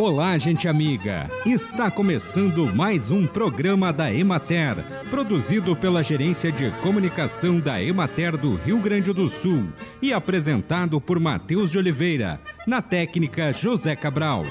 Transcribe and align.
Olá, 0.00 0.38
gente 0.38 0.66
amiga! 0.66 1.30
Está 1.44 1.90
começando 1.90 2.74
mais 2.74 3.10
um 3.10 3.26
programa 3.26 3.92
da 3.92 4.10
Emater, 4.10 4.82
produzido 5.10 5.76
pela 5.76 6.02
Gerência 6.02 6.50
de 6.50 6.70
Comunicação 6.80 7.60
da 7.60 7.82
Emater 7.82 8.34
do 8.34 8.54
Rio 8.54 8.78
Grande 8.78 9.12
do 9.12 9.28
Sul 9.28 9.68
e 10.00 10.10
apresentado 10.10 11.02
por 11.02 11.20
Matheus 11.20 11.70
de 11.70 11.76
Oliveira, 11.76 12.40
na 12.66 12.80
técnica 12.80 13.52
José 13.52 13.94
Cabral. 13.94 14.46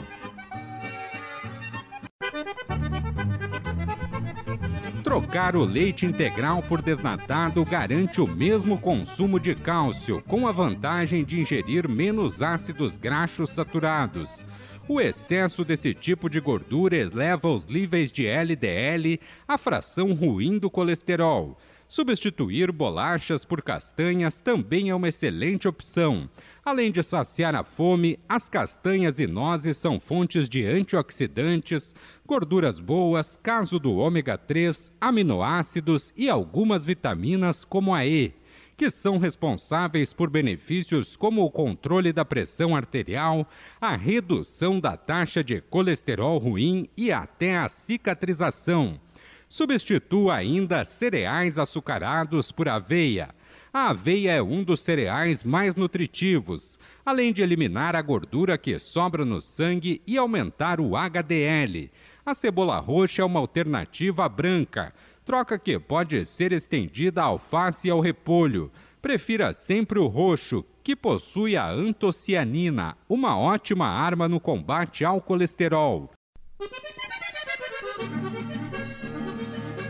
Trocar 5.04 5.56
o 5.56 5.66
leite 5.66 6.06
integral 6.06 6.62
por 6.62 6.80
desnatado 6.80 7.66
garante 7.66 8.22
o 8.22 8.28
mesmo 8.28 8.78
consumo 8.78 9.40
de 9.40 9.56
cálcio, 9.56 10.22
com 10.28 10.48
a 10.48 10.52
vantagem 10.52 11.26
de 11.26 11.42
ingerir 11.42 11.90
menos 11.90 12.44
ácidos 12.44 13.00
graxos 13.00 13.50
saturados. 13.50 14.46
O 14.92 15.00
excesso 15.00 15.64
desse 15.64 15.94
tipo 15.94 16.28
de 16.28 16.40
gordura 16.40 16.98
eleva 16.98 17.48
os 17.48 17.68
níveis 17.68 18.12
de 18.12 18.26
LDL, 18.26 19.20
a 19.48 19.56
fração 19.56 20.16
ruim 20.16 20.58
do 20.58 20.68
colesterol. 20.68 21.60
Substituir 21.88 22.72
bolachas 22.72 23.46
por 23.46 23.62
castanhas 23.62 24.42
também 24.42 24.90
é 24.90 24.96
uma 24.96 25.08
excelente 25.08 25.68
opção. 25.68 26.28
Além 26.66 26.92
de 26.92 27.04
saciar 27.04 27.54
a 27.54 27.64
fome, 27.64 28.18
as 28.28 28.50
castanhas 28.50 29.20
e 29.20 29.28
nozes 29.28 29.78
são 29.78 30.00
fontes 30.00 30.50
de 30.50 30.66
antioxidantes, 30.66 31.94
gorduras 32.26 32.80
boas, 32.80 33.38
caso 33.38 33.78
do 33.78 33.96
ômega 33.96 34.40
3, 34.40 34.92
aminoácidos 35.00 36.12
e 36.18 36.28
algumas 36.28 36.84
vitaminas 36.84 37.64
como 37.64 37.94
a 37.94 38.08
E 38.08 38.39
que 38.80 38.90
são 38.90 39.18
responsáveis 39.18 40.14
por 40.14 40.30
benefícios 40.30 41.18
como 41.18 41.44
o 41.44 41.52
controle 41.52 42.14
da 42.14 42.24
pressão 42.24 42.74
arterial, 42.74 43.46
a 43.82 43.94
redução 43.98 44.80
da 44.80 44.96
taxa 44.96 45.44
de 45.44 45.60
colesterol 45.60 46.38
ruim 46.38 46.88
e 46.96 47.12
até 47.12 47.58
a 47.58 47.68
cicatrização. 47.68 48.98
Substitua 49.50 50.36
ainda 50.36 50.86
cereais 50.86 51.60
açucarados 51.60 52.54
por 52.54 52.70
aveia. 52.70 53.36
A 53.74 53.90
aveia 53.90 54.32
é 54.32 54.42
um 54.42 54.64
dos 54.64 54.80
cereais 54.80 55.44
mais 55.44 55.76
nutritivos, 55.76 56.80
além 57.06 57.34
de 57.34 57.42
eliminar 57.42 57.98
a 57.98 58.02
gordura 58.02 58.58
que 58.58 58.80
sobra 58.80 59.26
no 59.26 59.42
sangue 59.42 60.02
e 60.08 60.18
aumentar 60.18 60.80
o 60.80 60.96
HDL. 60.96 61.92
A 62.26 62.34
cebola 62.34 62.80
roxa 62.80 63.24
é 63.24 63.26
uma 63.26 63.42
alternativa 63.42 64.30
branca, 64.30 64.94
troca 65.30 65.60
que 65.60 65.78
pode 65.78 66.26
ser 66.26 66.52
estendida 66.52 67.22
à 67.22 67.26
alface 67.26 67.88
e 67.88 67.92
ao 67.92 68.00
repolho. 68.00 68.72
Prefira 69.00 69.54
sempre 69.54 70.00
o 70.00 70.08
roxo, 70.08 70.66
que 70.84 70.96
possui 70.96 71.56
a 71.56 71.70
antocianina, 71.70 72.98
uma 73.08 73.38
ótima 73.38 73.86
arma 73.86 74.28
no 74.28 74.40
combate 74.40 75.06
ao 75.06 75.22
colesterol. 75.22 76.10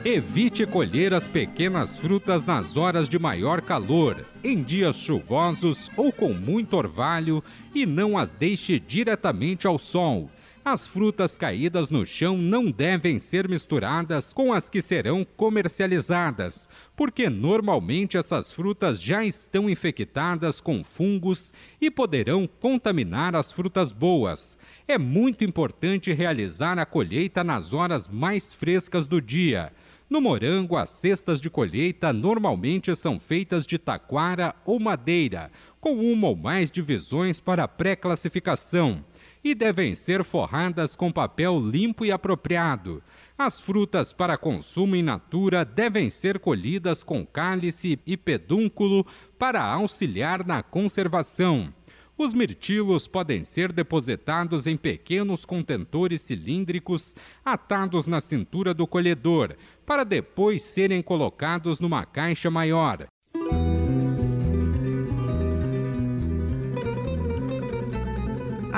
Evite 0.04 0.66
colher 0.66 1.14
as 1.14 1.26
pequenas 1.26 1.98
frutas 1.98 2.44
nas 2.44 2.76
horas 2.76 3.08
de 3.08 3.18
maior 3.18 3.62
calor, 3.62 4.26
em 4.44 4.62
dias 4.62 4.98
chuvosos 4.98 5.90
ou 5.96 6.12
com 6.12 6.34
muito 6.34 6.76
orvalho, 6.76 7.42
e 7.74 7.86
não 7.86 8.18
as 8.18 8.34
deixe 8.34 8.78
diretamente 8.78 9.66
ao 9.66 9.80
sol. 9.80 10.30
As 10.72 10.86
frutas 10.86 11.36
caídas 11.36 11.90
no 11.90 12.06
chão 12.06 12.38
não 12.38 12.70
devem 12.70 13.18
ser 13.18 13.50
misturadas 13.50 14.32
com 14.32 14.54
as 14.54 14.70
que 14.70 14.84
serão 14.84 15.24
comercializadas, 15.24 16.70
porque 16.96 17.28
normalmente 17.28 18.18
essas 18.18 18.52
frutas 18.52 19.02
já 19.02 19.26
estão 19.26 19.68
infectadas 19.68 20.62
com 20.62 20.84
fungos 20.84 21.56
e 21.82 21.90
poderão 21.90 22.46
contaminar 22.46 23.36
as 23.36 23.52
frutas 23.52 23.92
boas. 23.92 24.60
É 24.88 24.96
muito 24.96 25.44
importante 25.44 26.14
realizar 26.14 26.78
a 26.78 26.86
colheita 26.86 27.44
nas 27.44 27.74
horas 27.74 28.08
mais 28.08 28.54
frescas 28.54 29.08
do 29.08 29.20
dia. 29.20 29.74
No 30.08 30.22
morango, 30.22 30.78
as 30.78 30.92
cestas 30.92 31.42
de 31.42 31.50
colheita 31.50 32.14
normalmente 32.14 32.96
são 32.96 33.20
feitas 33.20 33.66
de 33.66 33.80
taquara 33.80 34.54
ou 34.64 34.80
madeira, 34.80 35.52
com 35.82 35.94
uma 35.94 36.28
ou 36.28 36.36
mais 36.36 36.70
divisões 36.70 37.40
para 37.40 37.68
pré-classificação 37.68 39.04
e 39.44 39.56
devem 39.56 39.96
ser 39.96 40.24
forradas 40.24 40.96
com 40.96 41.12
papel 41.12 41.60
limpo 41.60 42.06
e 42.06 42.12
apropriado. 42.12 43.02
As 43.38 43.60
frutas 43.60 44.12
para 44.12 44.38
consumo 44.38 44.96
in 44.96 45.04
natura 45.04 45.64
devem 45.64 46.10
ser 46.10 46.40
colhidas 46.40 47.04
com 47.04 47.26
cálice 47.26 48.00
e 48.06 48.18
pedúnculo 48.18 49.06
para 49.38 49.64
auxiliar 49.64 50.46
na 50.46 50.62
conservação. 50.62 51.74
Os 52.18 52.34
mirtilos 52.34 53.08
podem 53.08 53.46
ser 53.46 53.72
depositados 53.72 54.68
em 54.68 54.76
pequenos 54.76 55.46
contentores 55.46 56.22
cilíndricos 56.22 57.16
atados 57.46 58.08
na 58.08 58.20
cintura 58.20 58.74
do 58.74 58.86
colhedor, 58.86 59.56
para 59.86 60.04
depois 60.04 60.62
serem 60.62 61.02
colocados 61.02 61.80
numa 61.80 62.06
caixa 62.06 62.52
maior. 62.52 63.09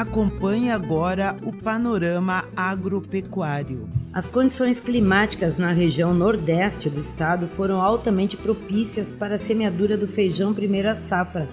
Acompanhe 0.01 0.71
agora 0.71 1.37
o 1.43 1.53
panorama 1.53 2.45
agropecuário. 2.55 3.87
As 4.11 4.27
condições 4.27 4.79
climáticas 4.79 5.59
na 5.59 5.71
região 5.71 6.11
nordeste 6.11 6.89
do 6.89 6.99
estado 6.99 7.47
foram 7.47 7.79
altamente 7.79 8.35
propícias 8.35 9.13
para 9.13 9.35
a 9.35 9.37
semeadura 9.37 9.95
do 9.95 10.07
feijão 10.07 10.55
primeira 10.55 10.95
safra, 10.95 11.47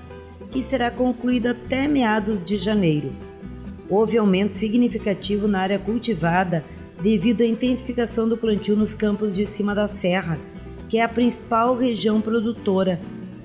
que 0.51 0.63
será 0.63 0.91
concluída 0.91 1.51
até 1.51 1.87
meados 1.87 2.43
de 2.43 2.57
janeiro. 2.57 3.13
Houve 3.87 4.17
aumento 4.17 4.57
significativo 4.57 5.47
na 5.47 5.61
área 5.61 5.79
cultivada 5.79 6.65
devido 7.03 7.43
à 7.43 7.47
intensificação 7.47 8.27
do 8.27 8.39
plantio 8.39 8.75
nos 8.75 8.95
campos 8.95 9.37
de 9.37 9.45
cima 9.45 9.75
da 9.75 9.87
serra, 9.87 10.39
que 10.89 10.97
é 10.97 11.03
a 11.03 11.09
principal 11.09 11.77
região 11.77 12.19
produtora 12.19 12.99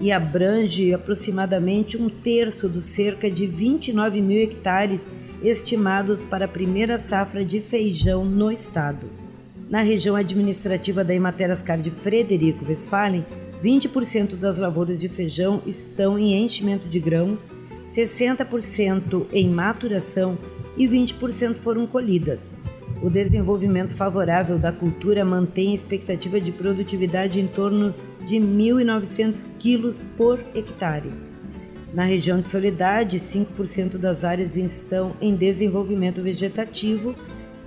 e 0.04 0.12
abrange 0.12 0.94
aproximadamente 0.94 1.96
um 1.96 2.10
terço 2.10 2.68
dos 2.68 2.84
cerca 2.84 3.32
de 3.32 3.48
29 3.48 4.22
mil 4.22 4.44
hectares 4.44 5.08
estimados 5.42 6.22
para 6.22 6.44
a 6.44 6.48
primeira 6.48 7.00
safra 7.00 7.46
de 7.46 7.62
feijão 7.62 8.26
no 8.26 8.52
estado. 8.52 9.08
Na 9.70 9.80
região 9.80 10.18
administrativa 10.18 11.06
da 11.06 11.16
Imaterascar 11.16 11.80
de 11.80 11.90
Frederico 11.90 12.66
Westphalen, 12.68 13.26
20% 13.64 14.36
das 14.36 14.58
lavouras 14.58 15.00
de 15.00 15.08
feijão 15.08 15.62
estão 15.66 16.20
em 16.20 16.44
enchimento 16.44 16.90
de 16.90 17.00
grãos, 17.00 17.48
60% 17.88 19.28
em 19.32 19.48
maturação 19.48 20.38
e 20.76 20.86
20% 20.86 21.56
foram 21.56 21.88
colhidas. 21.88 22.52
O 23.04 23.10
desenvolvimento 23.10 23.94
favorável 23.94 24.58
da 24.58 24.72
cultura 24.72 25.26
mantém 25.26 25.74
a 25.74 25.76
expectativa 25.76 26.40
de 26.40 26.54
produtividade 26.54 27.38
em 27.38 27.46
torno 27.46 27.94
de 28.26 28.38
1.900 28.38 29.46
quilos 29.60 30.02
por 30.16 30.40
hectare. 30.56 31.12
Na 31.94 32.06
região 32.06 32.40
de 32.40 32.48
Soledade, 32.48 33.18
5% 33.20 33.98
das 33.98 34.24
áreas 34.24 34.56
estão 34.56 35.12
em 35.20 35.36
desenvolvimento 35.36 36.22
vegetativo, 36.22 37.14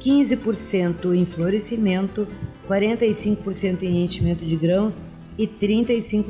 15% 0.01 1.15
em 1.15 1.27
florescimento, 1.27 2.27
45% 2.67 3.83
em 3.83 4.05
enchimento 4.05 4.43
de 4.43 4.57
grãos 4.57 4.99
e 5.37 5.47
35% 5.47 6.25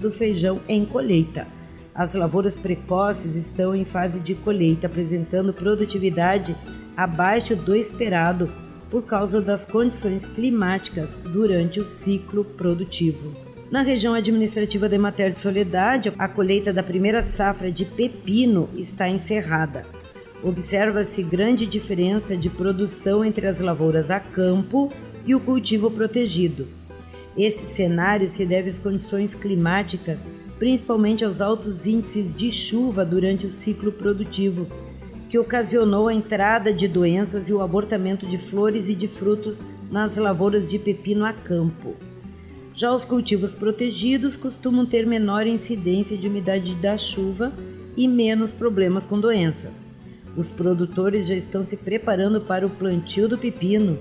do 0.00 0.10
feijão 0.10 0.60
em 0.68 0.84
colheita. 0.84 1.46
As 1.94 2.14
lavouras 2.14 2.56
precoces 2.56 3.36
estão 3.36 3.76
em 3.76 3.84
fase 3.84 4.18
de 4.18 4.34
colheita, 4.34 4.88
apresentando 4.88 5.52
produtividade 5.52 6.56
abaixo 6.98 7.54
do 7.54 7.76
esperado 7.76 8.50
por 8.90 9.04
causa 9.04 9.40
das 9.40 9.64
condições 9.64 10.26
climáticas 10.26 11.16
durante 11.22 11.78
o 11.78 11.86
ciclo 11.86 12.44
produtivo. 12.44 13.36
Na 13.70 13.82
região 13.82 14.14
administrativa 14.14 14.88
de 14.88 14.98
Mater 14.98 15.30
de 15.30 15.38
Soledade, 15.38 16.12
a 16.18 16.26
colheita 16.26 16.72
da 16.72 16.82
primeira 16.82 17.22
safra 17.22 17.70
de 17.70 17.84
pepino 17.84 18.68
está 18.76 19.08
encerrada. 19.08 19.86
Observa-se 20.42 21.22
grande 21.22 21.66
diferença 21.66 22.36
de 22.36 22.50
produção 22.50 23.24
entre 23.24 23.46
as 23.46 23.60
lavouras 23.60 24.10
a 24.10 24.18
campo 24.18 24.92
e 25.24 25.36
o 25.36 25.40
cultivo 25.40 25.92
protegido. 25.92 26.66
Esse 27.36 27.68
cenário 27.68 28.28
se 28.28 28.44
deve 28.44 28.70
às 28.70 28.80
condições 28.80 29.36
climáticas, 29.36 30.26
principalmente 30.58 31.24
aos 31.24 31.40
altos 31.40 31.86
índices 31.86 32.34
de 32.34 32.50
chuva 32.50 33.04
durante 33.04 33.46
o 33.46 33.50
ciclo 33.50 33.92
produtivo, 33.92 34.66
que 35.28 35.38
ocasionou 35.38 36.08
a 36.08 36.14
entrada 36.14 36.72
de 36.72 36.88
doenças 36.88 37.48
e 37.48 37.52
o 37.52 37.60
abortamento 37.60 38.26
de 38.26 38.38
flores 38.38 38.88
e 38.88 38.94
de 38.94 39.06
frutos 39.06 39.62
nas 39.90 40.16
lavouras 40.16 40.66
de 40.66 40.78
pepino 40.78 41.24
a 41.24 41.32
campo. 41.32 41.94
Já 42.74 42.94
os 42.94 43.04
cultivos 43.04 43.52
protegidos 43.52 44.36
costumam 44.36 44.86
ter 44.86 45.06
menor 45.06 45.46
incidência 45.46 46.16
de 46.16 46.28
umidade 46.28 46.74
da 46.76 46.96
chuva 46.96 47.52
e 47.96 48.06
menos 48.06 48.52
problemas 48.52 49.04
com 49.04 49.18
doenças. 49.18 49.84
Os 50.36 50.48
produtores 50.48 51.26
já 51.26 51.34
estão 51.34 51.64
se 51.64 51.78
preparando 51.78 52.40
para 52.40 52.66
o 52.66 52.70
plantio 52.70 53.28
do 53.28 53.36
pepino 53.36 53.98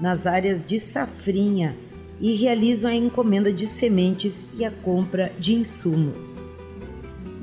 nas 0.00 0.26
áreas 0.26 0.64
de 0.64 0.80
safrinha 0.80 1.76
e 2.20 2.32
realizam 2.32 2.90
a 2.90 2.94
encomenda 2.94 3.52
de 3.52 3.68
sementes 3.68 4.46
e 4.56 4.64
a 4.64 4.70
compra 4.70 5.30
de 5.38 5.54
insumos. 5.54 6.38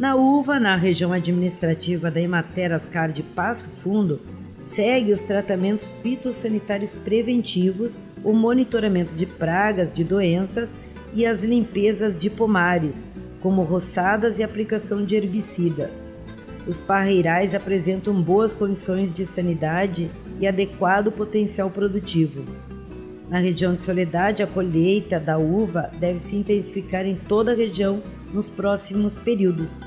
Na 0.01 0.15
uva, 0.15 0.59
na 0.59 0.75
região 0.75 1.13
administrativa 1.13 2.09
da 2.09 2.19
Emater 2.19 2.73
Ascar 2.73 3.11
de 3.11 3.21
Passo 3.21 3.69
Fundo, 3.69 4.19
segue 4.63 5.13
os 5.13 5.21
tratamentos 5.21 5.91
fitossanitários 6.01 6.91
preventivos, 6.91 7.99
o 8.23 8.33
monitoramento 8.33 9.13
de 9.13 9.27
pragas, 9.27 9.93
de 9.93 10.03
doenças 10.03 10.75
e 11.13 11.23
as 11.23 11.43
limpezas 11.43 12.17
de 12.17 12.31
pomares, 12.31 13.05
como 13.41 13.61
roçadas 13.61 14.39
e 14.39 14.43
aplicação 14.43 15.05
de 15.05 15.15
herbicidas. 15.15 16.09
Os 16.65 16.79
parreirais 16.79 17.53
apresentam 17.53 18.19
boas 18.19 18.55
condições 18.55 19.13
de 19.13 19.23
sanidade 19.23 20.09
e 20.39 20.47
adequado 20.47 21.11
potencial 21.11 21.69
produtivo. 21.69 22.43
Na 23.29 23.37
região 23.37 23.75
de 23.75 23.83
Soledade, 23.83 24.41
a 24.41 24.47
colheita 24.47 25.19
da 25.19 25.37
uva 25.37 25.91
deve 25.99 26.17
se 26.17 26.35
intensificar 26.35 27.05
em 27.05 27.13
toda 27.15 27.51
a 27.51 27.55
região 27.55 28.01
nos 28.33 28.49
próximos 28.49 29.17
períodos. 29.17 29.79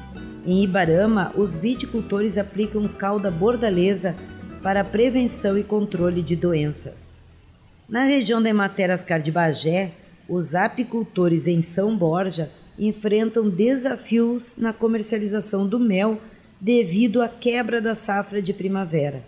Em 0.47 0.63
Ibarama, 0.63 1.33
os 1.37 1.57
viticultores 1.57 2.37
aplicam 2.37 2.87
calda 2.87 3.31
bordaleza 3.31 4.15
para 4.63 4.85
prevenção 4.85 5.59
e 5.59 5.63
controle 5.63 6.23
de 6.23 6.37
doenças. 6.37 7.21
Na 7.89 8.05
região 8.05 8.43
da 8.43 8.51
Ematerascar 8.51 9.21
de 9.21 9.31
Bagé, 9.31 9.93
os 10.29 10.55
apicultores 10.55 11.47
em 11.47 11.61
São 11.61 11.97
Borja 11.97 12.51
enfrentam 12.79 13.49
desafios 13.49 14.57
na 14.57 14.73
comercialização 14.73 15.67
do 15.67 15.79
mel 15.79 16.19
devido 16.61 17.21
à 17.21 17.29
quebra 17.29 17.81
da 17.81 17.95
safra 17.95 18.41
de 18.41 18.53
primavera. 18.53 19.23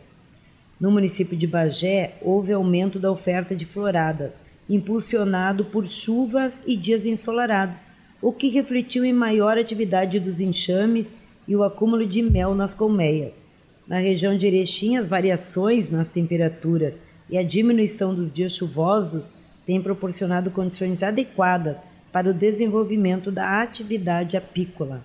No 0.80 0.90
município 0.90 1.36
de 1.36 1.46
Bagé, 1.46 2.14
houve 2.20 2.52
aumento 2.52 2.98
da 2.98 3.10
oferta 3.10 3.54
de 3.54 3.64
floradas, 3.64 4.42
impulsionado 4.68 5.64
por 5.64 5.88
chuvas 5.88 6.62
e 6.66 6.76
dias 6.76 7.06
ensolarados, 7.06 7.86
o 8.26 8.32
que 8.32 8.48
refletiu 8.48 9.04
em 9.04 9.12
maior 9.12 9.56
atividade 9.56 10.18
dos 10.18 10.40
enxames 10.40 11.14
e 11.46 11.54
o 11.54 11.62
acúmulo 11.62 12.04
de 12.04 12.20
mel 12.20 12.56
nas 12.56 12.74
colmeias. 12.74 13.46
Na 13.86 13.98
região 13.98 14.36
de 14.36 14.48
Erechim, 14.48 14.96
as 14.96 15.06
variações 15.06 15.92
nas 15.92 16.08
temperaturas 16.08 17.00
e 17.30 17.38
a 17.38 17.44
diminuição 17.44 18.12
dos 18.12 18.32
dias 18.32 18.50
chuvosos 18.50 19.30
têm 19.64 19.80
proporcionado 19.80 20.50
condições 20.50 21.04
adequadas 21.04 21.84
para 22.10 22.28
o 22.28 22.34
desenvolvimento 22.34 23.30
da 23.30 23.62
atividade 23.62 24.36
apícola. 24.36 25.00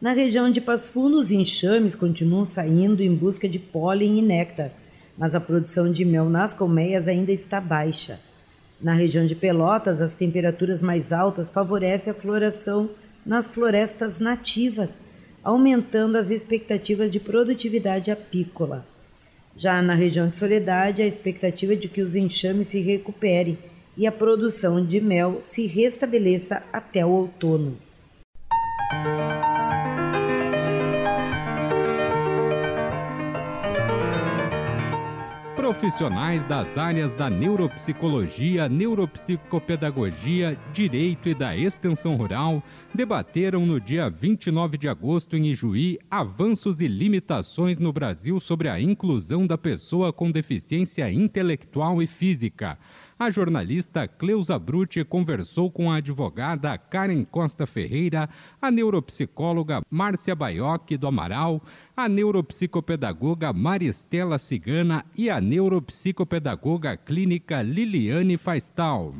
Na 0.00 0.12
região 0.12 0.52
de 0.52 0.60
Passo 0.60 0.92
Fundo, 0.92 1.18
os 1.18 1.32
enxames 1.32 1.96
continuam 1.96 2.44
saindo 2.44 3.02
em 3.02 3.12
busca 3.12 3.48
de 3.48 3.58
pólen 3.58 4.20
e 4.20 4.22
néctar, 4.22 4.70
mas 5.18 5.34
a 5.34 5.40
produção 5.40 5.90
de 5.90 6.04
mel 6.04 6.30
nas 6.30 6.54
colmeias 6.54 7.08
ainda 7.08 7.32
está 7.32 7.60
baixa. 7.60 8.20
Na 8.82 8.94
região 8.94 9.26
de 9.26 9.34
Pelotas, 9.34 10.00
as 10.00 10.14
temperaturas 10.14 10.80
mais 10.80 11.12
altas 11.12 11.50
favorecem 11.50 12.10
a 12.10 12.14
floração 12.14 12.88
nas 13.26 13.50
florestas 13.50 14.18
nativas, 14.18 15.02
aumentando 15.44 16.16
as 16.16 16.30
expectativas 16.30 17.10
de 17.10 17.20
produtividade 17.20 18.10
apícola. 18.10 18.86
Já 19.54 19.82
na 19.82 19.94
região 19.94 20.28
de 20.28 20.36
Soledade, 20.36 21.02
a 21.02 21.06
expectativa 21.06 21.74
é 21.74 21.76
de 21.76 21.88
que 21.88 22.00
os 22.00 22.14
enxames 22.14 22.68
se 22.68 22.80
recuperem 22.80 23.58
e 23.96 24.06
a 24.06 24.12
produção 24.12 24.82
de 24.82 24.98
mel 24.98 25.40
se 25.42 25.66
restabeleça 25.66 26.62
até 26.72 27.04
o 27.04 27.10
outono. 27.10 27.76
Profissionais 35.70 36.42
das 36.42 36.76
áreas 36.76 37.14
da 37.14 37.30
neuropsicologia, 37.30 38.68
neuropsicopedagogia, 38.68 40.58
direito 40.72 41.28
e 41.28 41.34
da 41.34 41.56
extensão 41.56 42.16
rural 42.16 42.60
debateram 42.92 43.64
no 43.64 43.80
dia 43.80 44.10
29 44.10 44.76
de 44.76 44.88
agosto 44.88 45.36
em 45.36 45.46
Ijuí 45.46 45.96
avanços 46.10 46.80
e 46.80 46.88
limitações 46.88 47.78
no 47.78 47.92
Brasil 47.92 48.40
sobre 48.40 48.68
a 48.68 48.80
inclusão 48.80 49.46
da 49.46 49.56
pessoa 49.56 50.12
com 50.12 50.28
deficiência 50.28 51.08
intelectual 51.08 52.02
e 52.02 52.06
física 52.08 52.76
a 53.20 53.30
jornalista 53.30 54.08
Cleusa 54.08 54.58
Brutti 54.58 55.04
conversou 55.04 55.70
com 55.70 55.92
a 55.92 55.96
advogada 55.96 56.78
Karen 56.78 57.22
Costa 57.22 57.66
Ferreira, 57.66 58.30
a 58.62 58.70
neuropsicóloga 58.70 59.82
Márcia 59.90 60.34
Baioc 60.34 60.96
do 60.96 61.06
Amaral, 61.06 61.62
a 61.94 62.08
neuropsicopedagoga 62.08 63.52
Maristela 63.52 64.38
Cigana 64.38 65.04
e 65.14 65.28
a 65.28 65.38
neuropsicopedagoga 65.38 66.96
clínica 66.96 67.60
Liliane 67.60 68.38
Faistal. 68.38 69.14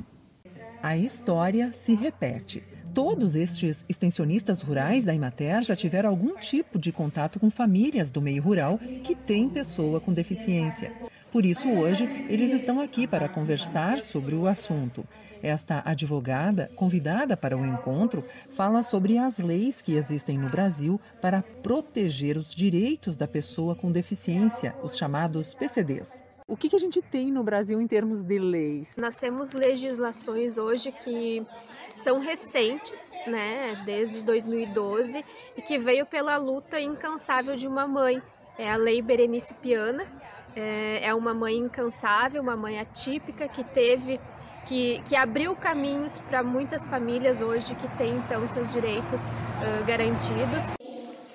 A 0.82 0.96
história 0.96 1.70
se 1.70 1.94
repete. 1.94 2.62
Todos 2.94 3.34
estes 3.34 3.84
extensionistas 3.86 4.62
rurais 4.62 5.04
da 5.04 5.12
Imater 5.12 5.62
já 5.62 5.76
tiveram 5.76 6.08
algum 6.08 6.36
tipo 6.38 6.78
de 6.78 6.90
contato 6.90 7.38
com 7.38 7.50
famílias 7.50 8.10
do 8.10 8.22
meio 8.22 8.42
rural 8.42 8.78
que 9.04 9.14
têm 9.14 9.46
pessoa 9.50 10.00
com 10.00 10.14
deficiência. 10.14 10.90
Por 11.30 11.46
isso, 11.46 11.68
hoje, 11.68 12.04
eles 12.28 12.52
estão 12.52 12.80
aqui 12.80 13.06
para 13.06 13.28
conversar 13.28 14.00
sobre 14.00 14.34
o 14.34 14.48
assunto. 14.48 15.06
Esta 15.40 15.80
advogada, 15.86 16.70
convidada 16.74 17.36
para 17.36 17.56
o 17.56 17.64
encontro, 17.64 18.24
fala 18.50 18.82
sobre 18.82 19.16
as 19.16 19.38
leis 19.38 19.80
que 19.80 19.94
existem 19.94 20.36
no 20.36 20.48
Brasil 20.48 21.00
para 21.20 21.42
proteger 21.62 22.36
os 22.36 22.52
direitos 22.52 23.16
da 23.16 23.28
pessoa 23.28 23.76
com 23.76 23.92
deficiência, 23.92 24.74
os 24.82 24.96
chamados 24.96 25.54
PCDs. 25.54 26.22
O 26.48 26.56
que, 26.56 26.68
que, 26.68 26.74
a 26.74 26.80
gente 26.80 27.00
tem 27.00 27.30
no 27.30 27.44
Brasil 27.44 27.80
em 27.80 27.86
termos 27.86 28.24
de 28.24 28.36
leis? 28.36 28.96
Nós 28.96 29.14
temos 29.14 29.52
legislações 29.52 30.58
hoje 30.58 30.90
que 30.90 31.46
são 31.94 32.18
recentes, 32.18 33.12
né, 33.24 33.80
desde 33.86 34.20
2012, 34.24 35.24
e 35.56 35.62
que 35.62 35.78
veio 35.78 36.04
pela 36.04 36.36
luta 36.38 36.80
incansável 36.80 37.54
de 37.54 37.68
uma 37.68 37.86
mãe. 37.86 38.20
É 38.58 38.68
a 38.68 38.76
Lei 38.76 39.00
Berenice 39.00 39.54
Piana, 39.54 40.04
é, 40.56 41.06
é 41.06 41.14
uma 41.14 41.32
mãe 41.34 41.56
incansável, 41.56 42.42
uma 42.42 42.56
mãe 42.56 42.78
atípica 42.78 43.48
que 43.48 43.64
teve 43.64 44.20
que, 44.66 45.00
que, 45.08 45.16
abriu 45.16 45.56
caminhos 45.56 46.18
para 46.18 46.42
muitas 46.42 46.86
famílias 46.86 47.40
hoje 47.40 47.74
que 47.74 47.88
têm 47.96 48.14
então 48.16 48.46
seus 48.46 48.70
direitos 48.72 49.26
uh, 49.26 49.84
garantidos. 49.86 50.64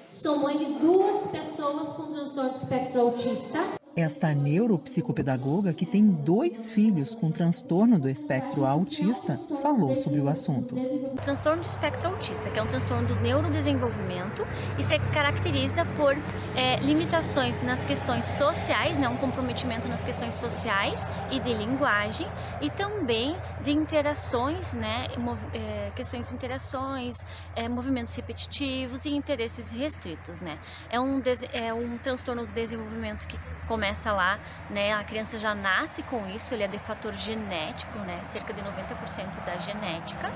Sou 0.09 0.39
mãe 0.39 0.57
de 0.57 0.79
duas 0.79 1.27
pessoas 1.27 1.93
com 1.93 2.13
transtorno 2.13 2.51
espectro 2.51 3.01
autista. 3.01 3.84
Esta 3.95 4.33
neuropsicopedagoga, 4.33 5.73
que 5.73 5.85
tem 5.85 6.05
dois 6.05 6.69
filhos 6.71 7.15
com 7.15 7.31
transtorno 7.31 7.97
do 7.97 8.09
espectro 8.09 8.65
autista, 8.65 9.37
falou 9.61 9.95
sobre 9.95 10.19
o 10.19 10.27
assunto. 10.27 10.75
O 10.75 11.15
transtorno 11.15 11.63
do 11.63 11.65
espectro 11.65 12.09
autista, 12.09 12.49
que 12.49 12.59
é 12.59 12.61
um 12.61 12.67
transtorno 12.67 13.07
do 13.07 13.15
neurodesenvolvimento 13.21 14.45
e 14.77 14.83
se 14.83 14.99
caracteriza 15.13 15.85
por 15.95 16.13
é, 16.57 16.77
limitações 16.81 17.61
nas 17.61 17.85
questões 17.85 18.25
sociais, 18.25 18.99
né, 18.99 19.07
um 19.07 19.15
comprometimento 19.15 19.87
nas 19.87 20.03
questões 20.03 20.33
sociais 20.33 20.99
e 21.31 21.39
de 21.39 21.53
linguagem, 21.53 22.27
e 22.61 22.69
também 22.69 23.37
de 23.65 23.71
interações, 23.71 24.75
né, 24.75 25.07
é, 25.51 25.91
questões 25.95 26.29
de 26.29 26.35
interações, 26.35 27.25
é, 27.55 27.67
movimentos 27.67 28.13
repetitivos 28.13 29.05
e 29.05 29.09
interesses 29.09 29.71
restritos. 29.71 30.39
Né. 30.39 30.59
É, 30.87 30.99
um, 30.99 31.19
é 31.51 31.73
um 31.73 31.97
transtorno 31.97 32.45
do 32.45 32.53
desenvolvimento 32.53 33.27
que 33.27 33.39
começa 33.67 34.11
lá, 34.11 34.37
né? 34.69 34.93
A 34.93 35.03
criança 35.03 35.37
já 35.37 35.53
nasce 35.53 36.03
com 36.03 36.27
isso, 36.27 36.53
ele 36.53 36.63
é 36.63 36.67
de 36.67 36.79
fator 36.79 37.13
genético, 37.13 37.97
né? 37.99 38.23
Cerca 38.23 38.53
de 38.53 38.61
90% 38.61 39.43
da 39.43 39.57
genética 39.57 40.31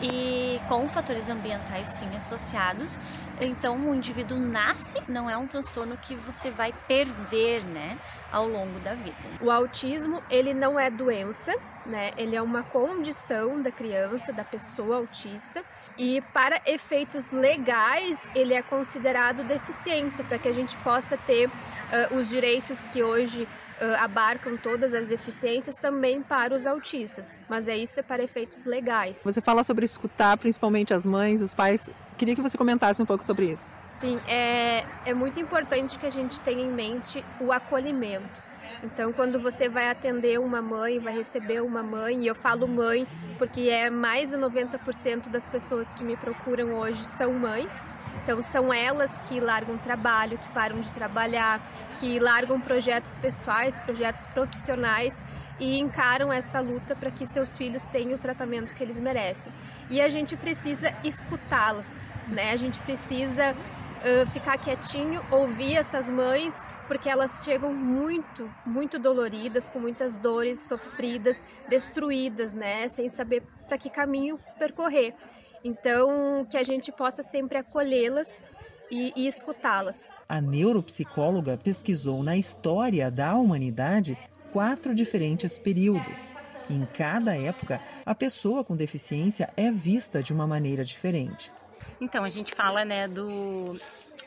e 0.00 0.58
com 0.68 0.88
fatores 0.88 1.28
ambientais 1.28 1.88
sim 1.88 2.08
associados. 2.14 2.98
Então 3.40 3.90
o 3.90 3.94
indivíduo 3.94 4.38
nasce, 4.38 4.98
não 5.08 5.28
é 5.28 5.36
um 5.36 5.46
transtorno 5.46 5.96
que 5.96 6.14
você 6.14 6.50
vai 6.50 6.72
perder, 6.88 7.64
né? 7.64 7.98
Ao 8.32 8.46
longo 8.46 8.78
da 8.80 8.94
vida. 8.94 9.16
O 9.40 9.50
autismo, 9.50 10.22
ele 10.30 10.54
não 10.54 10.78
é 10.78 10.88
doença, 10.88 11.52
né? 11.84 12.12
Ele 12.16 12.36
é 12.36 12.42
uma 12.42 12.62
condição 12.72 13.60
da 13.60 13.70
criança, 13.70 14.32
da 14.32 14.44
pessoa 14.44 14.96
autista, 14.96 15.64
e 15.98 16.20
para 16.32 16.60
efeitos 16.66 17.30
legais, 17.30 18.28
ele 18.34 18.54
é 18.54 18.62
considerado 18.62 19.44
deficiência, 19.44 20.24
para 20.24 20.38
que 20.38 20.48
a 20.48 20.52
gente 20.52 20.76
possa 20.78 21.16
ter 21.16 21.48
uh, 21.48 22.16
os 22.16 22.28
direitos 22.28 22.84
que 22.84 23.02
hoje 23.02 23.42
uh, 23.80 24.04
abarcam 24.04 24.56
todas 24.56 24.94
as 24.94 25.08
deficiências 25.08 25.76
também 25.76 26.22
para 26.22 26.54
os 26.54 26.66
autistas, 26.66 27.40
mas 27.48 27.66
é 27.66 27.76
isso 27.76 27.98
é 27.98 28.02
para 28.02 28.22
efeitos 28.22 28.64
legais. 28.64 29.20
Você 29.24 29.40
fala 29.40 29.64
sobre 29.64 29.84
escutar 29.84 30.36
principalmente 30.36 30.94
as 30.94 31.04
mães, 31.04 31.42
os 31.42 31.54
pais. 31.54 31.90
Queria 32.16 32.34
que 32.34 32.42
você 32.42 32.56
comentasse 32.56 33.02
um 33.02 33.06
pouco 33.06 33.24
sobre 33.24 33.46
isso. 33.46 33.74
Sim, 33.98 34.20
é, 34.28 34.84
é 35.04 35.14
muito 35.14 35.40
importante 35.40 35.98
que 35.98 36.06
a 36.06 36.10
gente 36.10 36.40
tenha 36.40 36.62
em 36.62 36.70
mente 36.70 37.24
o 37.40 37.52
acolhimento. 37.52 38.49
Então, 38.82 39.12
quando 39.12 39.40
você 39.40 39.68
vai 39.68 39.88
atender 39.90 40.38
uma 40.38 40.62
mãe, 40.62 40.98
vai 40.98 41.14
receber 41.14 41.60
uma 41.62 41.82
mãe, 41.82 42.22
e 42.22 42.26
eu 42.26 42.34
falo 42.34 42.66
mãe 42.66 43.06
porque 43.38 43.68
é 43.68 43.90
mais 43.90 44.30
de 44.30 44.36
90% 44.36 45.28
das 45.28 45.46
pessoas 45.48 45.92
que 45.92 46.02
me 46.02 46.16
procuram 46.16 46.74
hoje 46.74 47.04
são 47.06 47.32
mães. 47.32 47.88
Então, 48.22 48.42
são 48.42 48.72
elas 48.72 49.18
que 49.18 49.40
largam 49.40 49.78
trabalho, 49.78 50.38
que 50.38 50.48
param 50.50 50.80
de 50.80 50.90
trabalhar, 50.92 51.60
que 51.98 52.18
largam 52.18 52.60
projetos 52.60 53.16
pessoais, 53.16 53.80
projetos 53.80 54.26
profissionais 54.26 55.24
e 55.58 55.78
encaram 55.78 56.32
essa 56.32 56.58
luta 56.60 56.96
para 56.96 57.10
que 57.10 57.26
seus 57.26 57.56
filhos 57.56 57.86
tenham 57.86 58.14
o 58.14 58.18
tratamento 58.18 58.74
que 58.74 58.82
eles 58.82 58.98
merecem. 58.98 59.52
E 59.88 60.00
a 60.00 60.08
gente 60.08 60.36
precisa 60.36 60.92
escutá-las, 61.04 62.02
né? 62.26 62.52
A 62.52 62.56
gente 62.56 62.80
precisa 62.80 63.52
uh, 63.52 64.26
ficar 64.30 64.56
quietinho, 64.58 65.22
ouvir 65.30 65.76
essas 65.76 66.10
mães 66.10 66.60
porque 66.90 67.08
elas 67.08 67.44
chegam 67.44 67.72
muito, 67.72 68.52
muito 68.66 68.98
doloridas, 68.98 69.68
com 69.68 69.78
muitas 69.78 70.16
dores, 70.16 70.58
sofridas, 70.58 71.40
destruídas, 71.68 72.52
né, 72.52 72.88
sem 72.88 73.08
saber 73.08 73.44
para 73.68 73.78
que 73.78 73.88
caminho 73.88 74.36
percorrer. 74.58 75.14
Então, 75.62 76.44
que 76.50 76.56
a 76.56 76.64
gente 76.64 76.90
possa 76.90 77.22
sempre 77.22 77.58
acolhê-las 77.58 78.42
e, 78.90 79.12
e 79.14 79.28
escutá-las. 79.28 80.10
A 80.28 80.40
neuropsicóloga 80.40 81.56
pesquisou 81.56 82.24
na 82.24 82.36
história 82.36 83.08
da 83.08 83.36
humanidade 83.36 84.18
quatro 84.52 84.92
diferentes 84.92 85.60
períodos. 85.60 86.26
Em 86.68 86.84
cada 86.92 87.36
época, 87.36 87.80
a 88.04 88.16
pessoa 88.16 88.64
com 88.64 88.74
deficiência 88.74 89.48
é 89.56 89.70
vista 89.70 90.20
de 90.20 90.32
uma 90.32 90.44
maneira 90.44 90.84
diferente. 90.84 91.52
Então, 92.00 92.24
a 92.24 92.28
gente 92.30 92.54
fala 92.54 92.82
né, 92.82 93.06
do 93.06 93.78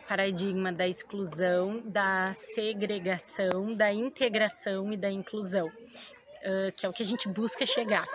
paradigma 0.08 0.72
da 0.72 0.88
exclusão, 0.88 1.82
da 1.86 2.34
segregação, 2.53 3.74
da 3.74 3.92
integração 3.92 4.94
e 4.94 4.98
da 4.98 5.10
inclusão, 5.10 5.72
que 6.75 6.86
é 6.86 6.89
o 6.89 6.94
que 6.94 7.01
a 7.01 7.06
gente 7.06 7.27
busca 7.27 7.65
chegar. 7.65 8.06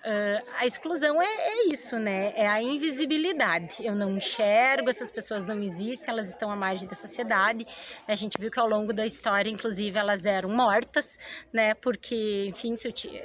Uh, 0.00 0.42
a 0.58 0.64
exclusão 0.64 1.20
é, 1.20 1.26
é, 1.26 1.68
isso, 1.74 1.98
né? 1.98 2.32
É 2.34 2.48
a 2.48 2.62
invisibilidade. 2.62 3.76
Eu 3.80 3.94
não 3.94 4.16
enxergo, 4.16 4.88
essas 4.88 5.10
pessoas 5.10 5.44
não 5.44 5.62
existem, 5.62 6.08
elas 6.08 6.30
estão 6.30 6.50
à 6.50 6.56
margem 6.56 6.88
da 6.88 6.94
sociedade. 6.94 7.66
A 8.08 8.14
gente 8.14 8.38
viu 8.40 8.50
que 8.50 8.58
ao 8.58 8.66
longo 8.66 8.94
da 8.94 9.04
história, 9.04 9.50
inclusive, 9.50 9.98
elas 9.98 10.24
eram 10.24 10.48
mortas, 10.48 11.18
né? 11.52 11.74
Porque, 11.74 12.46
enfim, 12.48 12.74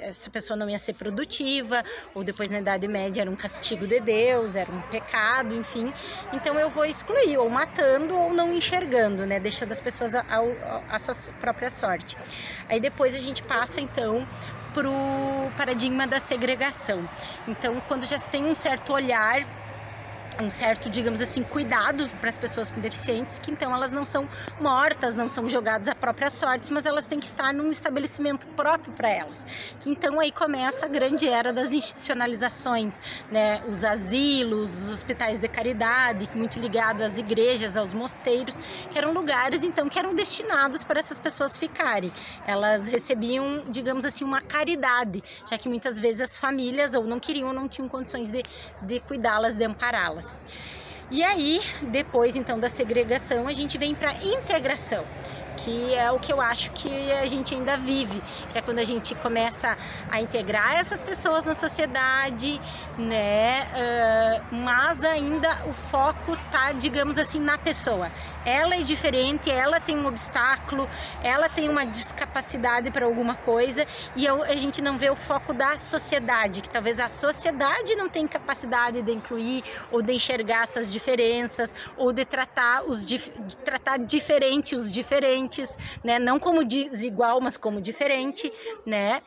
essa 0.00 0.28
pessoa 0.28 0.54
não 0.54 0.68
ia 0.68 0.78
ser 0.78 0.92
produtiva, 0.92 1.82
ou 2.14 2.22
depois 2.22 2.50
na 2.50 2.60
Idade 2.60 2.86
Média 2.86 3.22
era 3.22 3.30
um 3.30 3.36
castigo 3.36 3.86
de 3.86 3.98
Deus, 3.98 4.54
era 4.54 4.70
um 4.70 4.82
pecado, 4.82 5.54
enfim. 5.54 5.90
Então 6.30 6.60
eu 6.60 6.68
vou 6.68 6.84
excluir, 6.84 7.38
ou 7.38 7.48
matando, 7.48 8.14
ou 8.14 8.34
não 8.34 8.52
enxergando, 8.52 9.24
né? 9.24 9.40
Deixando 9.40 9.72
as 9.72 9.80
pessoas 9.80 10.14
à 10.14 10.98
sua 10.98 11.32
própria 11.40 11.70
sorte. 11.70 12.18
Aí 12.68 12.78
depois 12.80 13.14
a 13.14 13.18
gente 13.18 13.42
passa, 13.42 13.80
então, 13.80 14.26
para 14.76 14.90
o 14.90 15.50
paradigma 15.56 16.06
da 16.06 16.20
segregação. 16.20 17.08
Então, 17.48 17.80
quando 17.88 18.04
já 18.04 18.18
se 18.18 18.28
tem 18.28 18.44
um 18.44 18.54
certo 18.54 18.92
olhar 18.92 19.40
um 20.42 20.50
certo, 20.50 20.90
digamos 20.90 21.20
assim, 21.20 21.42
cuidado 21.42 22.08
para 22.20 22.28
as 22.28 22.38
pessoas 22.38 22.70
com 22.70 22.80
deficientes, 22.80 23.38
que 23.38 23.50
então 23.50 23.74
elas 23.74 23.90
não 23.90 24.04
são 24.04 24.28
mortas, 24.60 25.14
não 25.14 25.28
são 25.28 25.48
jogadas 25.48 25.88
à 25.88 25.94
própria 25.94 26.30
sorte, 26.30 26.72
mas 26.72 26.86
elas 26.86 27.06
têm 27.06 27.18
que 27.18 27.26
estar 27.26 27.52
num 27.52 27.70
estabelecimento 27.70 28.46
próprio 28.48 28.92
para 28.92 29.08
elas. 29.08 29.46
Que 29.80 29.90
então 29.90 30.20
aí 30.20 30.30
começa 30.30 30.86
a 30.86 30.88
grande 30.88 31.28
era 31.28 31.52
das 31.52 31.72
institucionalizações, 31.72 33.00
né? 33.30 33.62
Os 33.66 33.84
asilos, 33.84 34.72
os 34.82 34.92
hospitais 34.92 35.38
de 35.38 35.48
caridade, 35.48 36.28
muito 36.34 36.58
ligados 36.58 37.02
às 37.02 37.18
igrejas, 37.18 37.76
aos 37.76 37.94
mosteiros, 37.94 38.56
que 38.90 38.98
eram 38.98 39.12
lugares 39.12 39.64
então 39.64 39.88
que 39.88 39.98
eram 39.98 40.14
destinados 40.14 40.84
para 40.84 40.98
essas 40.98 41.18
pessoas 41.18 41.56
ficarem. 41.56 42.12
Elas 42.46 42.86
recebiam, 42.86 43.64
digamos 43.68 44.04
assim, 44.04 44.24
uma 44.24 44.40
caridade, 44.40 45.22
já 45.48 45.56
que 45.56 45.68
muitas 45.68 45.98
vezes 45.98 46.20
as 46.20 46.36
famílias 46.36 46.94
ou 46.94 47.04
não 47.04 47.18
queriam 47.18 47.48
ou 47.48 47.54
não 47.54 47.68
tinham 47.68 47.88
condições 47.88 48.28
de, 48.28 48.42
de 48.82 49.00
cuidá-las, 49.00 49.54
de 49.54 49.64
ampará-las. 49.64 50.25
us. 50.26 50.85
E 51.10 51.22
aí, 51.22 51.60
depois 51.82 52.34
então 52.34 52.58
da 52.58 52.68
segregação, 52.68 53.46
a 53.46 53.52
gente 53.52 53.78
vem 53.78 53.94
para 53.94 54.12
integração 54.14 55.04
que 55.66 55.94
é 55.94 56.12
o 56.12 56.18
que 56.20 56.32
eu 56.32 56.40
acho 56.40 56.70
que 56.72 57.10
a 57.12 57.26
gente 57.26 57.54
ainda 57.54 57.76
vive, 57.76 58.22
que 58.52 58.58
é 58.58 58.62
quando 58.62 58.78
a 58.78 58.84
gente 58.84 59.14
começa 59.16 59.76
a 60.08 60.20
integrar 60.20 60.76
essas 60.76 61.02
pessoas 61.02 61.44
na 61.44 61.54
sociedade, 61.54 62.60
né? 62.96 63.66
Uh, 63.66 64.54
mas 64.54 65.02
ainda 65.02 65.66
o 65.66 65.72
foco 65.72 66.36
tá, 66.52 66.72
digamos 66.72 67.18
assim, 67.18 67.40
na 67.40 67.58
pessoa. 67.58 68.12
Ela 68.44 68.76
é 68.76 68.82
diferente, 68.82 69.50
ela 69.50 69.80
tem 69.80 69.98
um 69.98 70.06
obstáculo, 70.06 70.88
ela 71.20 71.48
tem 71.48 71.68
uma 71.68 71.84
discapacidade 71.84 72.90
para 72.92 73.04
alguma 73.04 73.34
coisa 73.34 73.84
e 74.14 74.28
a 74.28 74.54
gente 74.54 74.80
não 74.80 74.96
vê 74.96 75.10
o 75.10 75.16
foco 75.16 75.52
da 75.52 75.76
sociedade, 75.78 76.60
que 76.60 76.70
talvez 76.70 77.00
a 77.00 77.08
sociedade 77.08 77.96
não 77.96 78.08
tem 78.08 78.28
capacidade 78.28 79.02
de 79.02 79.10
incluir 79.10 79.64
ou 79.90 80.00
de 80.00 80.12
enxergar 80.12 80.62
essas 80.62 80.92
diferenças 80.96 81.74
ou 81.96 82.12
de 82.12 82.24
tratar 82.24 82.84
os 82.84 83.04
de 83.04 83.18
tratar 83.64 83.96
diferente 83.98 84.74
os 84.74 84.90
diferentes 84.90 85.76
né? 86.02 86.18
Não 86.18 86.38
como 86.38 86.64
desigual, 86.64 87.40
mas 87.40 87.56
como 87.56 87.80
diferente, 87.80 88.52
né? 88.84 89.22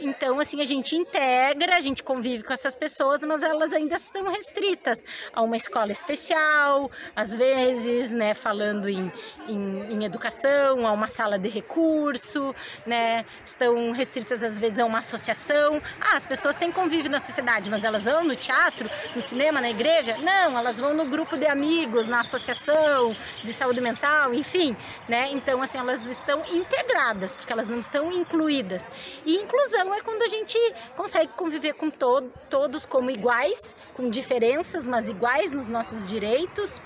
Então, 0.00 0.38
assim, 0.40 0.60
a 0.60 0.64
gente 0.64 0.96
integra, 0.96 1.76
a 1.76 1.80
gente 1.80 2.02
convive 2.02 2.42
com 2.42 2.52
essas 2.52 2.74
pessoas, 2.74 3.20
mas 3.22 3.42
elas 3.42 3.72
ainda 3.72 3.96
estão 3.96 4.30
restritas 4.30 5.04
a 5.32 5.42
uma 5.42 5.56
escola 5.56 5.92
especial, 5.92 6.90
às 7.14 7.34
vezes, 7.34 8.12
né? 8.12 8.34
Falando 8.34 8.88
em, 8.88 9.12
em, 9.46 9.92
em 9.92 10.04
educação, 10.04 10.86
a 10.86 10.92
uma 10.92 11.06
sala 11.06 11.38
de 11.38 11.48
recurso, 11.48 12.54
né? 12.86 13.24
Estão 13.44 13.92
restritas, 13.92 14.42
às 14.42 14.58
vezes, 14.58 14.78
a 14.78 14.84
uma 14.84 14.98
associação. 14.98 15.80
Ah, 16.00 16.16
as 16.16 16.26
pessoas 16.26 16.56
têm 16.56 16.70
convívio 16.70 17.10
na 17.10 17.20
sociedade, 17.20 17.70
mas 17.70 17.84
elas 17.84 18.04
vão 18.04 18.24
no 18.24 18.36
teatro, 18.36 18.90
no 19.14 19.22
cinema, 19.22 19.60
na 19.60 19.70
igreja? 19.70 20.16
Não, 20.18 20.58
elas 20.58 20.77
vão 20.78 20.94
no 20.94 21.06
grupo 21.06 21.36
de 21.36 21.46
amigos, 21.46 22.06
na 22.06 22.20
associação 22.20 23.14
de 23.42 23.52
saúde 23.52 23.80
mental, 23.80 24.32
enfim, 24.34 24.76
né? 25.08 25.30
Então, 25.32 25.62
assim, 25.62 25.78
elas 25.78 26.04
estão 26.06 26.42
integradas, 26.50 27.34
porque 27.34 27.52
elas 27.52 27.68
não 27.68 27.78
estão 27.80 28.12
incluídas. 28.12 28.88
E 29.24 29.36
inclusão 29.36 29.94
é 29.94 30.00
quando 30.00 30.22
a 30.22 30.28
gente 30.28 30.58
consegue 30.96 31.32
conviver 31.36 31.74
com 31.74 31.90
to 31.90 32.30
todos 32.50 32.84
como 32.86 33.10
iguais, 33.10 33.76
com 33.94 34.08
diferenças, 34.08 34.86
mas 34.86 35.08
iguais 35.08 35.52
nos 35.52 35.68
nossos 35.68 36.08
direitos, 36.08 36.80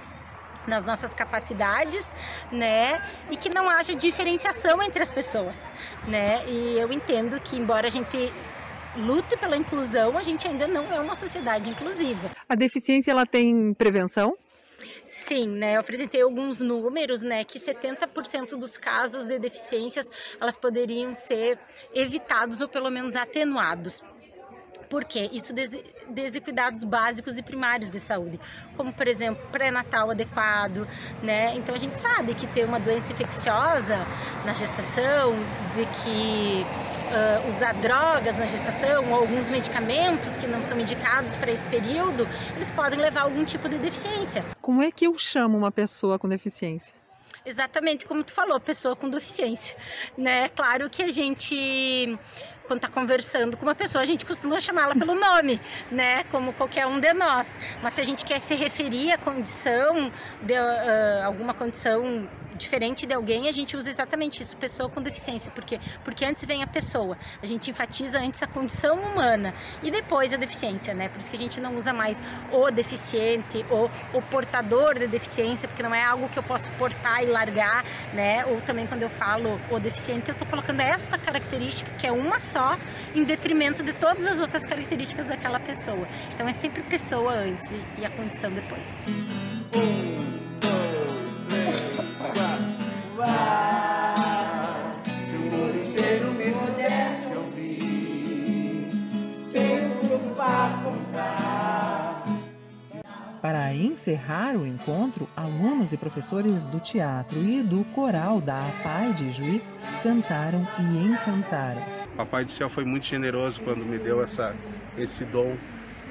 nas 0.67 0.85
nossas 0.85 1.13
capacidades, 1.13 2.07
né? 2.51 3.03
E 3.31 3.37
que 3.37 3.49
não 3.49 3.69
haja 3.69 3.95
diferenciação 3.95 4.83
entre 4.83 5.03
as 5.03 5.11
pessoas, 5.11 5.57
né? 6.07 6.45
E 6.47 6.79
eu 6.79 6.93
entendo 6.93 7.41
que 7.41 7.57
embora 7.57 7.87
a 7.87 7.91
gente 7.91 8.33
lute 8.97 9.37
pela 9.37 9.57
inclusão, 9.57 10.17
a 10.17 10.23
gente 10.23 10.47
ainda 10.47 10.67
não 10.67 10.93
é 10.93 11.01
uma 11.01 11.15
sociedade 11.15 11.71
inclusiva. 11.71 12.31
A 12.49 12.55
deficiência 12.55 13.11
ela 13.11 13.27
tem 13.27 13.75
prevenção? 13.75 14.37
Sim, 15.05 15.49
né? 15.49 15.77
Eu 15.77 15.81
apresentei 15.81 16.23
alguns 16.23 16.59
números, 16.59 17.21
né? 17.21 17.45
Que 17.45 17.59
70% 17.59 18.57
dos 18.57 18.77
casos 18.77 19.27
de 19.27 19.39
deficiências 19.39 20.11
elas 20.41 20.57
poderiam 20.57 21.15
ser 21.15 21.59
evitados 21.95 22.61
ou 22.61 22.69
pelo 22.69 22.91
menos 22.91 23.15
atenuados. 23.15 24.03
Por 24.89 25.05
quê? 25.05 25.31
Isso 25.33 25.55
desde, 25.55 25.83
desde 26.11 26.39
cuidados 26.39 26.85
básicos 26.85 27.39
e 27.39 27.43
primários 27.43 27.89
de 27.89 27.99
saúde, 27.99 28.39
como 28.77 28.93
por 28.93 29.09
exemplo 29.09 29.43
pré-natal 29.51 30.11
adequado, 30.11 30.87
né? 31.23 31.57
Então 31.57 31.75
a 31.75 31.79
gente 31.79 31.99
sabe 31.99 32.35
que 32.35 32.47
ter 32.49 32.67
uma 32.67 32.79
doença 32.79 33.11
infecciosa 33.11 34.07
na 34.45 34.53
gestação, 34.53 35.33
de 35.75 35.87
que 36.03 36.67
uh, 37.13 37.49
usar 37.51 37.75
drogas 37.75 38.37
na 38.37 38.47
gestação 38.47 39.11
ou 39.11 39.21
alguns 39.21 39.49
medicamentos 39.49 40.35
que 40.39 40.47
não 40.47 40.63
são 40.65 40.81
indicados 40.81 41.35
para 41.37 41.53
esse 41.53 41.65
período, 41.67 42.27
eles 42.57 42.71
podem 42.71 42.99
levar 42.99 43.21
a 43.21 43.25
algum 43.25 43.45
tipo 43.45 43.69
de 43.69 43.79
deficiência. 43.79 44.45
Como 44.61 44.83
é 44.83 44.91
que 44.91 45.07
eu 45.07 45.17
chamo 45.19 45.57
uma 45.57 45.71
pessoa 45.71 46.19
com 46.19 46.29
deficiência? 46.29 46.95
Exatamente 47.45 48.07
como 48.07 48.23
tu 48.23 48.33
falou, 48.33 48.59
pessoa 48.61 48.95
com 48.95 49.11
deficiência, 49.11 49.77
né? 50.17 50.49
Claro 50.51 50.89
que 50.89 51.03
a 51.03 51.09
gente 51.09 52.17
quando 52.67 52.79
está 52.85 52.89
conversando 52.89 53.57
com 53.57 53.65
uma 53.65 53.75
pessoa, 53.75 54.01
a 54.01 54.05
gente 54.05 54.25
costuma 54.25 54.61
chamá-la 54.61 54.95
pelo 54.95 55.15
nome, 55.15 55.61
né? 55.91 56.25
Como 56.25 56.53
qualquer 56.53 56.87
um 56.87 57.01
de 57.01 57.13
nós. 57.13 57.59
Mas 57.83 57.95
se 57.95 58.01
a 58.01 58.05
gente 58.05 58.25
quer 58.25 58.41
se 58.41 58.55
referir 58.55 59.13
à 59.13 59.19
condição, 59.19 60.11
de 60.41 60.55
uh, 60.55 61.25
alguma 61.25 61.53
condição 61.53 62.29
diferente 62.57 63.07
de 63.07 63.15
alguém, 63.15 63.49
a 63.49 63.53
gente 63.53 63.77
usa 63.77 63.91
exatamente 63.91 64.43
isso, 64.43 64.57
pessoa 64.57 64.89
com 64.89 65.01
deficiência. 65.03 65.51
Por 65.51 65.65
quê? 65.65 65.81
Porque 66.05 66.25
antes 66.25 66.45
vem 66.45 66.63
a 66.63 66.67
pessoa. 66.67 67.17
A 67.43 67.47
gente 67.47 67.71
enfatiza 67.71 68.19
antes 68.19 68.43
a 68.43 68.47
condição 68.47 69.01
humana 69.01 69.55
e 69.83 69.91
depois 69.91 70.33
a 70.33 70.37
deficiência, 70.37 70.95
né? 70.95 71.09
Por 71.09 71.21
isso 71.21 71.31
que 71.31 71.37
a 71.37 71.39
gente 71.39 71.61
não 71.61 71.77
usa 71.77 71.93
mais 71.93 72.23
o 72.53 72.71
deficiente 72.71 73.65
ou 73.71 73.91
o 74.13 74.23
portador 74.23 74.99
de 74.99 75.07
deficiência, 75.07 75.69
porque 75.69 75.83
não 75.83 75.95
é 75.95 76.03
algo 76.03 76.29
que 76.29 76.39
eu 76.39 76.43
posso 76.43 76.71
portar 76.73 77.23
e 77.23 77.27
largar, 77.27 77.85
né? 78.13 78.45
Ou 78.47 78.61
também 78.61 78.87
quando 78.87 79.03
eu 79.03 79.11
falo 79.11 79.61
o 79.71 79.79
deficiente, 79.79 80.29
eu 80.29 80.33
estou 80.33 80.47
colocando 80.47 80.81
esta 80.81 81.19
característica 81.19 81.91
que 81.99 82.07
é 82.07 82.13
uma 82.13 82.41
só, 82.41 82.77
em 83.15 83.25
detrimento 83.25 83.83
de 83.83 83.93
todas 83.93 84.27
as 84.27 84.41
outras 84.41 84.67
características 84.67 85.27
daquela 85.27 85.61
pessoa. 85.61 86.07
Então 86.35 86.49
é 86.49 86.53
sempre 86.53 86.83
pessoa 86.83 87.33
antes 87.33 87.75
e 87.99 88.05
a 88.05 88.11
condição 88.11 88.51
depois. 88.51 89.05
Um, 89.75 90.42
Para 103.53 103.75
encerrar 103.75 104.57
o 104.57 104.67
encontro, 104.67 105.29
alunos 105.37 105.93
e 105.93 105.99
professores 105.99 106.67
do 106.67 106.81
teatro 106.81 107.39
e 107.39 107.63
do 107.63 107.85
coral 107.85 108.41
da 108.41 108.57
APAI 108.69 109.13
de 109.13 109.31
Juí 109.31 109.63
cantaram 110.03 110.67
e 110.79 111.05
encantaram. 111.05 111.83
Papai 112.17 112.47
do 112.47 112.51
Céu 112.51 112.71
foi 112.71 112.87
muito 112.87 113.05
generoso 113.05 113.61
quando 113.61 113.85
me 113.85 113.99
deu 113.99 114.23
essa, 114.23 114.57
esse 114.97 115.27
dom 115.27 115.55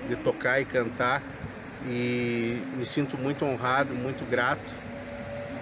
de 0.08 0.16
tocar 0.18 0.62
e 0.62 0.66
cantar 0.66 1.24
e 1.88 2.62
me 2.78 2.86
sinto 2.86 3.18
muito 3.18 3.44
honrado, 3.44 3.96
muito 3.96 4.24
grato 4.24 4.76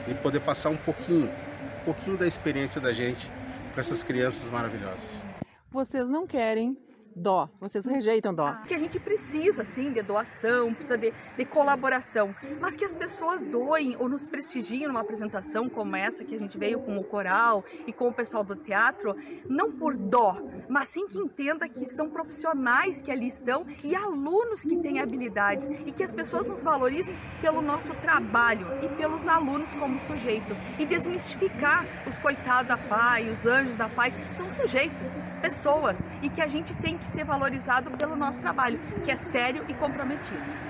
de 0.06 0.14
poder 0.16 0.42
passar 0.42 0.72
um 0.72 0.78
pouquinho 0.78 1.28
um 1.30 1.86
pouquinho 1.86 2.18
da 2.18 2.28
experiência 2.28 2.82
da 2.82 2.92
gente 2.92 3.32
para 3.72 3.80
essas 3.80 4.04
crianças 4.04 4.50
maravilhosas. 4.50 5.24
Vocês 5.72 6.10
não 6.10 6.28
querem 6.28 6.78
dó, 7.20 7.50
vocês 7.60 7.86
rejeitam 7.86 8.34
dó. 8.34 8.56
Que 8.68 8.74
a 8.74 8.80
gente 8.80 9.00
precisa, 9.00 9.64
sim, 9.64 9.92
de 9.92 10.02
doação, 10.02 10.74
precisa 10.74 10.98
de, 10.98 11.14
de 11.38 11.46
colaboração, 11.46 12.34
mas 12.60 12.76
que 12.76 12.86
as 12.86 12.94
pessoas 12.94 13.44
doem 13.44 13.96
ou 14.00 14.08
nos 14.08 14.28
prestigiem 14.28 14.88
numa 14.88 15.02
apresentação 15.02 15.68
como 15.68 15.96
essa 15.96 16.24
que 16.24 16.34
a 16.34 16.40
gente 16.40 16.58
veio 16.58 16.80
com 16.80 16.98
o 16.98 17.04
coral 17.04 17.64
e 17.86 17.92
com 17.92 18.08
o 18.08 18.14
pessoal 18.14 18.44
do 18.44 18.56
teatro, 18.56 19.16
não 19.48 19.72
por 19.72 19.96
dó, 19.96 20.42
mas 20.70 20.88
sim 20.88 21.08
que 21.08 21.18
entenda 21.18 21.68
que 21.68 21.86
são 21.86 22.10
profissionais 22.10 23.02
que 23.02 23.12
ali 23.12 23.28
estão 23.28 23.66
e 23.84 23.96
alunos 23.96 24.64
que 24.64 24.78
têm 24.78 25.00
habilidades 25.00 25.68
e 25.86 25.92
que 25.92 26.04
as 26.04 26.14
pessoas 26.14 26.48
nos 26.48 26.64
valorizem 26.64 27.18
pelo 27.42 27.62
nosso 27.62 27.94
trabalho 27.96 28.68
e 28.82 28.88
pelos 28.90 29.28
alunos 29.28 29.74
como 29.74 30.00
sujeito. 30.00 30.56
E 30.78 30.86
desmistificar 30.86 31.86
os 32.08 32.18
coitados 32.18 32.70
da 32.70 32.78
pai, 32.78 33.30
os 33.30 33.46
anjos 33.46 33.76
da 33.76 33.90
pai, 33.90 34.14
são 34.30 34.50
sujeitos, 34.50 35.20
pessoas 35.42 36.06
e 36.22 36.30
que 36.30 36.42
a 36.42 36.48
gente 36.48 36.76
tem 36.76 36.98
que 36.98 37.09
ser 37.10 37.26
valorizado 37.26 37.92
pelo 37.98 38.16
nosso 38.16 38.42
trabalho, 38.42 38.80
que 39.04 39.12
é 39.12 39.16
sério 39.16 39.66
e 39.68 39.74
comprometido. 39.74 40.70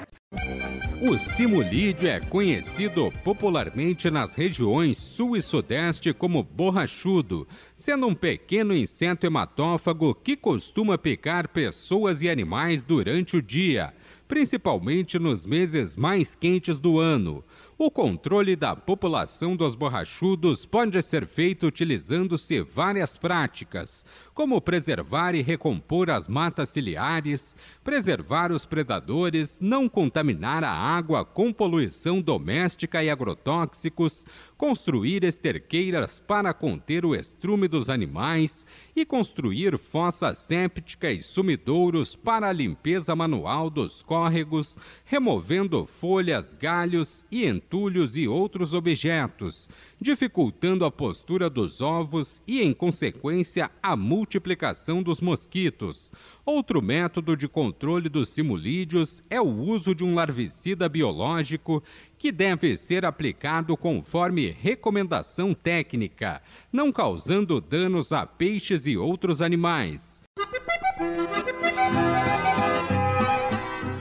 O 1.01 1.17
simulídeo 1.17 2.10
é 2.10 2.19
conhecido 2.19 3.12
popularmente 3.24 4.10
nas 4.10 4.36
regiões 4.36 4.98
sul 4.98 5.36
e 5.36 5.41
sudeste 5.41 6.13
como 6.13 6.43
borrachudo, 6.43 7.48
sendo 7.75 8.08
um 8.08 8.13
pequeno 8.13 8.75
inseto 8.75 9.25
hematófago 9.25 10.13
que 10.13 10.36
costuma 10.36 10.98
picar 10.98 11.48
pessoas 11.48 12.22
e 12.22 12.29
animais 12.29 12.84
durante 12.84 13.38
o 13.38 13.41
dia, 13.41 13.93
principalmente 14.27 15.17
nos 15.17 15.46
meses 15.46 15.96
mais 15.96 16.36
quentes 16.36 16.79
do 16.79 17.00
ano. 17.00 17.43
O 17.82 17.90
controle 17.90 18.58
da 18.58 18.76
população 18.76 19.56
dos 19.56 19.74
borrachudos 19.74 20.66
pode 20.66 21.02
ser 21.02 21.26
feito 21.26 21.66
utilizando-se 21.66 22.62
várias 22.62 23.16
práticas, 23.16 24.06
como 24.34 24.60
preservar 24.60 25.34
e 25.34 25.42
recompor 25.42 26.10
as 26.10 26.28
matas 26.28 26.68
ciliares, 26.68 27.56
preservar 27.82 28.52
os 28.52 28.66
predadores, 28.66 29.60
não 29.62 29.88
contaminar 29.88 30.62
a 30.62 30.74
água 30.74 31.24
com 31.24 31.54
poluição 31.54 32.22
doméstica 32.22 33.02
e 33.02 33.10
agrotóxicos, 33.10 34.26
construir 34.58 35.24
esterqueiras 35.24 36.20
para 36.20 36.54
conter 36.54 37.06
o 37.06 37.16
estrume 37.16 37.66
dos 37.70 37.90
animais 37.90 38.68
e 38.94 39.06
construir 39.06 39.78
fossas 39.78 40.38
sépticas 40.38 41.16
e 41.16 41.24
sumidouros 41.24 42.14
para 42.14 42.50
a 42.50 42.52
limpeza 42.52 43.16
manual 43.16 43.70
dos 43.70 44.04
córregos, 44.04 44.78
removendo 45.06 45.86
folhas, 45.86 46.54
galhos 46.54 47.26
e 47.32 47.46
entulhos 47.70 48.18
e 48.18 48.28
outros 48.28 48.74
objetos, 48.74 49.70
dificultando 50.02 50.84
a 50.86 50.92
postura 50.92 51.48
dos 51.48 51.82
ovos 51.82 52.42
e, 52.48 52.64
em 52.64 52.74
consequência, 52.74 53.70
a 53.82 53.96
multiplicação 53.96 55.04
dos 55.04 55.22
mosquitos. 55.22 56.12
Outro 56.44 56.82
método 56.82 57.38
de 57.38 57.48
controle 57.48 58.10
dos 58.10 58.30
simulídeos 58.30 59.22
é 59.30 59.40
o 59.40 59.48
uso 59.48 59.94
de 59.94 60.04
um 60.04 60.16
larvicida 60.16 60.90
biológico 60.90 61.84
que 62.18 62.32
deve 62.32 62.76
ser 62.76 63.06
aplicado 63.06 63.78
conforme 63.78 64.50
recomendação 64.50 65.54
técnica, 65.54 66.42
não 66.74 66.92
causando 66.92 67.62
danos 67.62 68.12
a 68.12 68.26
peixes 68.26 68.88
e 68.88 68.98
outros 68.98 69.44
animais. 69.44 70.24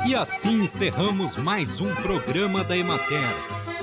E 0.06 0.14
assim 0.14 0.62
encerramos 0.62 1.36
mais 1.36 1.82
um 1.82 1.94
programa 1.96 2.64
da 2.64 2.74
Emater. 2.74 3.57